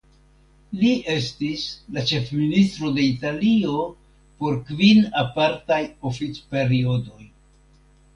[0.83, 1.65] Li estis
[1.97, 3.83] la ĉefministro de Italio
[4.39, 5.79] por kvin apartaj
[6.13, 7.29] oficperiodoj.